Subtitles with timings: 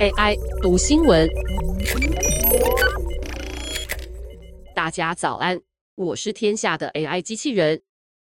[0.00, 1.28] AI 读新闻，
[4.74, 5.60] 大家早安，
[5.94, 7.82] 我是天下的 AI 机器人。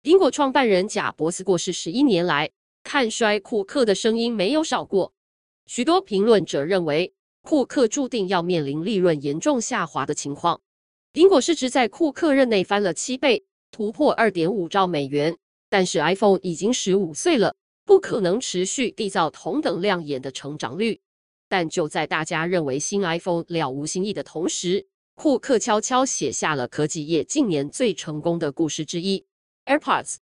[0.03, 2.49] 苹果创办人贾伯斯过世十一年来，
[2.83, 5.13] 看衰库克的声音没有少过。
[5.65, 10.61] 许多评论者认为，库克注定要面临利润严重下滑的情况。
[11.13, 15.37] 苹果市值在库克任内翻了七倍，突破二点五兆美元。
[15.69, 17.55] 但是 iPhone 已经十五岁了，
[17.91, 21.01] 不可能持续缔造同等亮眼的成长率。
[21.49, 29.25] 但就在大家认为新 iPhone 了无新意的同时，库克悄悄写下了科技业近年最成功的故事之一
[29.65, 30.15] ——AirPods。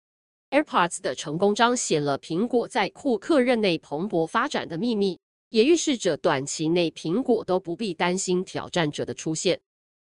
[0.50, 9.60] AirPods 的成功彰显了苹果在库克任内蓬勃发展的秘密，也预示着短期内苹果都不必担心挑战者的出现。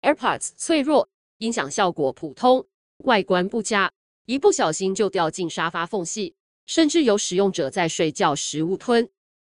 [0.04, 2.68] AirPods 脆弱，音响效果普通，
[3.06, 3.92] 外观不佳，
[4.28, 6.36] 一不小心就掉进沙发缝隙，
[6.68, 9.10] 甚至有使用者在睡觉时误吞。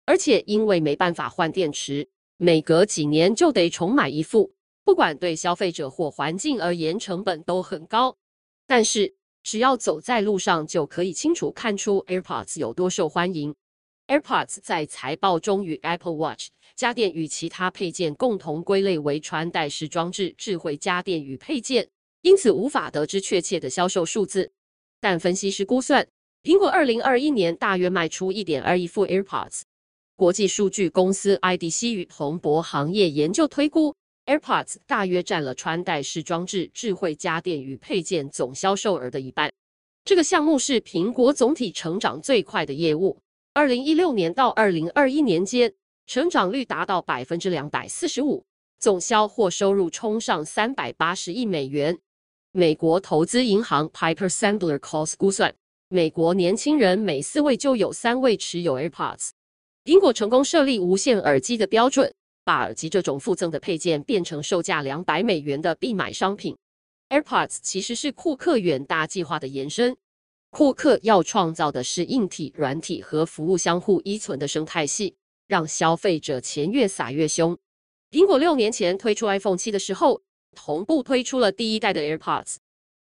[0.06, 4.52] 而且因为没办法换电池，每隔几年就得重买一副，
[4.84, 8.18] 不管对消费者或环境而言，成本都很高。
[8.66, 9.14] 但是
[9.44, 13.54] 只要走在路上，就可以清楚看出 AirPods 有多受欢迎。
[14.08, 21.88] AirPods 在财报中与 Apple Watch 家电与其他配件共同归类为穿戴式装置、智慧家电与配件，
[22.22, 24.52] 因此无法得知确切的销售数字。
[25.00, 26.08] 但分析师估算，
[26.44, 29.62] 苹果2021年大约卖出1.2亿副 AirPods。
[30.16, 33.94] 国际数据公司 IDC 与彭博行业研究推估
[34.26, 39.52] ，AirPods 大约占了穿戴式装置、智慧家电与配件总销售额的一半。
[40.04, 43.20] 这个项目是苹果总体成长最快的业务。
[43.54, 45.72] 二零一六年到二零二一年间，
[46.08, 48.44] 成长率达到百分之两百四十五，
[48.80, 52.00] 总销货收入冲上三百八十亿美元。
[52.52, 55.54] 美国投资银行 Piper Sandler Cost 估算，
[55.94, 59.32] 美国年轻人每四位就有三位持有 AirPods。
[59.84, 62.14] 苹果成功设立无线耳机的标准，
[62.46, 66.56] 把耳机这种附赠的配件变成售价两百美元的必买商品。
[67.10, 69.98] AirPods 其实是库克远大计划的延伸。
[70.50, 77.58] 库克要创造的是硬体、软体和服务相互依存的生态系，让消费者钱越撒越凶。
[78.10, 80.22] 苹果六年前推出 iPhone 七的时候，
[80.56, 82.56] 同步推出了第一代的 AirPods。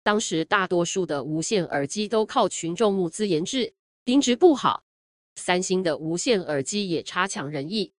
[0.04, 3.72] 当时大多数的无线耳机都靠群众募资研制，
[4.04, 4.84] 音质不好。
[5.34, 7.90] 三星的无线耳机也差强人意，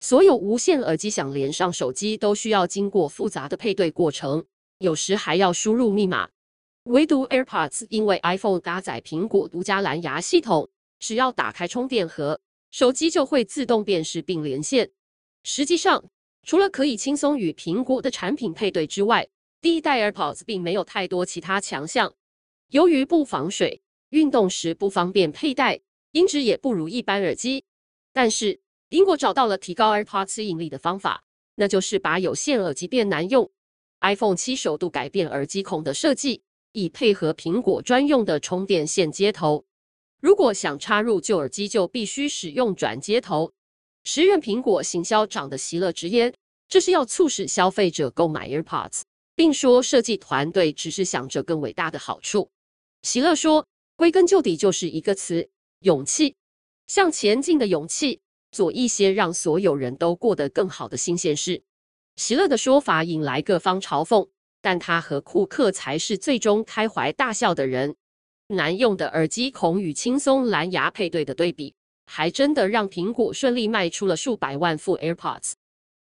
[0.00, 4.46] 所有无线耳机想连上手机都需要经过复杂的配对过程，
[4.78, 6.30] 有时还要输入密码。
[6.84, 14.90] 唯独 AirPods 因为 iPhone 搭载苹果独家蓝牙系统，只要打开充电盒，手机就会自动辨识并连线。
[15.44, 16.02] 实际上，
[16.42, 19.28] 除了可以轻松与苹果的产品配对之外，
[19.60, 22.14] 第一代 AirPods 并没有太多其他强项。
[22.68, 25.80] 由于不防水，运动时不方便佩戴。
[26.12, 27.62] 音质也不如一般耳机，
[28.12, 31.22] 但是苹果找到了提高 AirPods 吸引力的方法，
[31.54, 33.48] 那就是把有线耳机变难用。
[34.00, 39.64] iPhone 七首度改变耳机孔的设计，以配合苹果专用的充电线接头。
[40.20, 43.52] 如果想插入旧耳机，就必须使用转接头。
[44.02, 46.34] 时任苹果行销长的席勒直言，
[46.68, 49.02] 这是要促使消费者购买 AirPods，
[49.40, 52.50] 并说设计团队只是想着更伟大的好处。
[53.00, 55.48] 席勒说，归根究底就是一个词。
[55.78, 56.36] 勇气，
[56.88, 58.20] 向前进的勇气，
[58.52, 61.62] 做一些让所有人都过得更好的新鲜事。
[62.16, 64.28] 席勒的说法引来各方嘲讽，
[64.60, 67.96] 但他和库克才是最终开怀大笑的人。
[68.48, 71.74] 难用的耳机孔与轻松蓝牙配对的对比，
[72.04, 75.52] 还真的让苹果顺利卖出了数百万副 AirPods，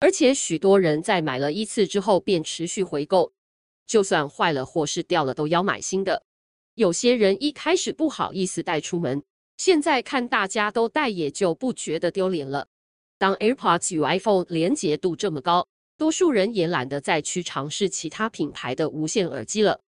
[0.03, 3.31] 而且许多人在买了一次之后便持续回购，
[3.87, 6.23] 就算坏了或是掉了都要买新的。
[6.75, 9.23] 有些人一开始不好意思带出门。
[9.55, 12.67] 现在看大家都戴，也就不觉得丢脸了。
[13.17, 19.79] 当 AirPods 与 iPhone 连接度这么高，多数人也懒得再去尝试其他品牌的无线耳机了。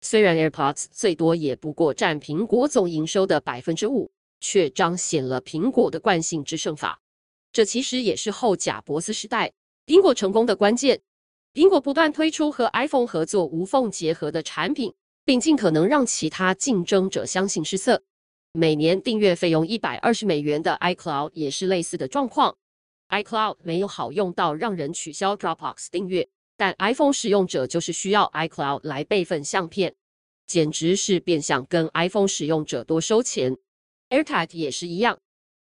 [0.00, 4.10] 虽然 AirPods 最多也不过占苹果总营收的百分之五，
[4.40, 7.00] 却彰显了苹果的惯性制胜法。
[7.52, 9.52] 这其实也是后贾伯斯时代
[9.90, 11.00] 苹果成功的关键。
[11.52, 14.94] 苹果不断推出和 iPhone 合作无缝结合的产品，
[15.24, 18.00] 并尽可能让其他竞争者相信失色。
[18.52, 22.56] 每年订阅费用一百二十美元的 iCloud 也是类似的状况。
[23.08, 29.96] iCloud 没有好用到让人取消 Dropbox 订阅，但 iPhone 使用者就是需要 iCloud 来备份相片，
[30.46, 33.56] 简直是变相跟 iPhone 使用者多收钱。
[34.10, 35.18] AirTag 也是一样，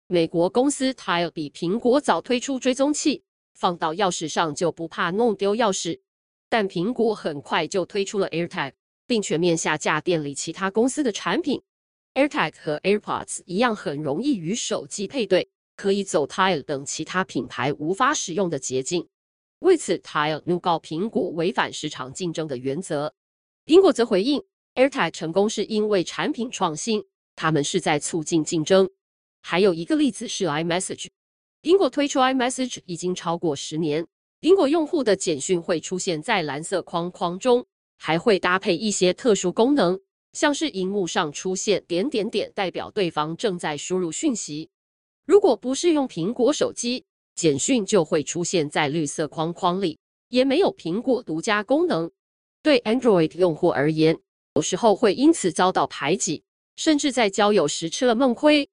[0.08, 3.24] 美国公司 Tile 比苹果早推出追踪器，
[3.58, 6.00] 放到钥匙上就不怕弄丢钥匙，
[6.48, 8.74] 但苹果很快就推出了 AirTag，
[9.08, 11.64] 并全面下架店里其他公司的产品。
[12.14, 19.08] AirTag 和 AirPods 一样，很容易与手机配对，可以走 Tile 等其他品牌无法使用的捷径。
[19.60, 23.16] 为此，Tile 怒告苹果违反市场竞争的原则。
[23.66, 24.44] 苹果则回应
[24.76, 27.04] ，AirTag 成功是因为产品创新，
[27.36, 28.88] 他们是在促进竞争。
[29.42, 31.08] 还有一个例子是 iMessage，
[31.68, 34.08] 苹果推出 iMessage 已经超过十年，
[34.40, 37.66] 苹果用户的简讯会出现在蓝色框框中，
[37.98, 40.00] 还会搭配一些特殊功能。
[40.32, 44.70] 像是荧幕上出现点点点，代表对方正在输入讯息。
[45.26, 47.04] 如果不是用苹果手机，
[47.36, 50.00] 简讯就会出现在绿色框框里，
[50.30, 52.10] 也没有苹果独家功能。
[52.64, 54.18] 对 Android 用户而言，
[54.56, 56.44] 有时候会因此遭到排挤，
[56.78, 58.70] 甚至在交友时吃了闷亏。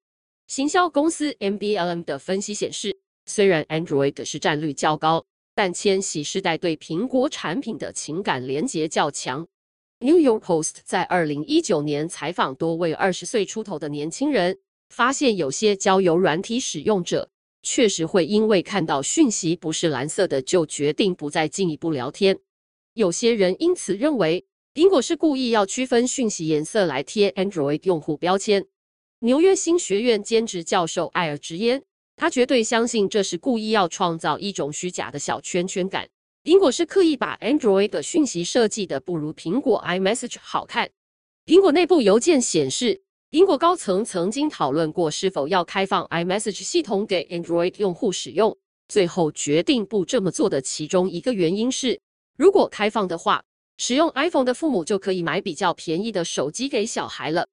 [0.47, 5.25] 行销公司 MBLM 的分析显示，虽然 Android 的市占率较高，
[5.55, 9.47] 但千禧世代对苹果产品的情感连结较强。
[9.99, 14.59] New York Post 在二零一九年采访多位二十岁出头的年轻人，
[14.89, 17.31] 发现有些交友软体使用者
[17.63, 22.37] 确实会因为看到讯息不是蓝色的，就决定不再进一步聊天。
[22.93, 24.45] 有些人因此认为，
[24.75, 28.67] 苹果是故意要区分讯息颜色来贴 Android 用户标签。
[29.19, 31.81] 纽约新学院兼职教授艾尔直言，
[32.17, 36.09] 他绝对相信这是故意要创造一种虚假的小圈圈感。
[36.43, 40.91] 苹果是刻意把 Android 的讯息设计的不如苹果 iMessage 好看。
[41.45, 43.01] 苹果内部邮件显示，
[43.31, 48.55] 苹果高层曾经讨论过是否要开放 iMessage 系统给 Android 用户使用，
[48.89, 51.99] 最后决定不这么做的其中一个原因是，
[52.37, 53.43] 如果开放的话，
[53.77, 57.47] 使用 iPhone 的父母就可以买比较便宜的手机给小孩了。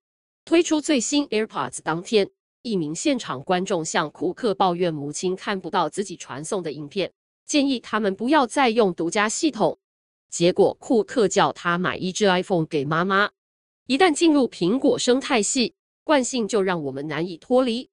[0.45, 2.29] 推出最新 AirPods 当天，
[2.63, 7.13] 一名现场观众向库克抱怨母亲看不到自己传送的影片。
[7.47, 9.79] 建议他们不要再用独家系统，
[10.31, 13.31] 结果库克叫他买一只 iPhone 给妈妈。
[13.87, 17.89] 一旦进入苹果生态系，惯性就让我们难以脱离。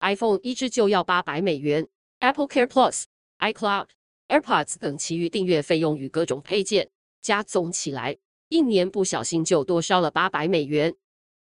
[0.00, 1.86] iPhone 一只就要八百美元
[2.18, 3.04] ，Apple Care Plus、
[3.38, 3.86] iCloud、
[4.28, 6.90] AirPods 等其余订阅费用与各种配件
[7.20, 8.16] 加总起来，
[8.48, 10.94] 一年不小心就多烧了八百美元。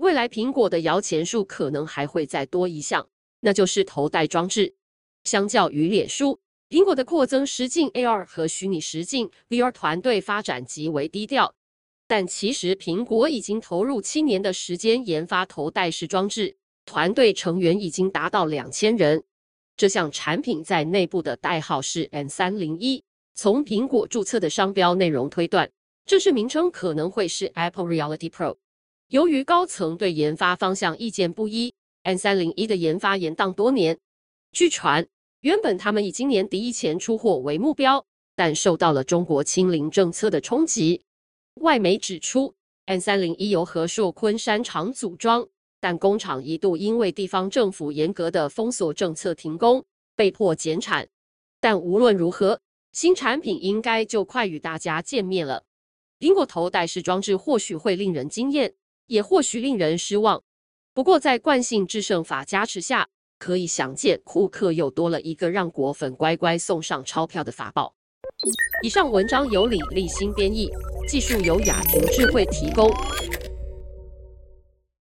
[0.02, 3.08] 未来苹果的摇钱树可能还会再多一项，
[3.42, 4.74] 那就是头戴装置。
[5.24, 6.40] 相较于脸书。
[6.70, 11.54] 苹果的扩增实境 AR 和虚拟实境 VR 团队发展极为低调，
[12.08, 19.24] 但其实苹果已经投入七年的时间研发头戴式装置，团队成员已经达到两千人。
[19.78, 23.04] 这项产品在内部的代号是 M301，
[23.36, 25.70] 从苹果注册的商标内容推断，
[26.08, 28.56] 正式名称可能会是 Apple Reality Pro。
[29.12, 31.74] 由于高层对研发方向意见不一
[32.06, 34.00] ，M301 的研发延宕多年。
[34.54, 35.06] 据传。
[35.42, 38.06] 原本他们以今年底以前出货为目标，
[38.36, 41.02] 但受到了中国清零政策的冲击。
[41.56, 42.54] 外媒指出
[42.86, 45.46] ，M301 由和硕昆山厂组装，
[45.80, 49.84] 但工厂一度因为地方政府严格的封锁政策停工，
[50.16, 51.10] 被迫减产。
[51.60, 52.62] 但无论如何，
[52.94, 55.64] 新产品应该就快与大家见面了。
[56.20, 58.76] 苹果头戴式装置或许会令人惊艳，
[59.12, 60.42] 也或许令人失望。
[60.94, 67.94] 不过在惯性制胜法加持下，可以想见，库克又多了一个让果粉乖乖送上钞票的法宝。
[68.84, 70.70] 以上文章由李立新编译，
[71.10, 72.90] 技术由雅婷智慧提供。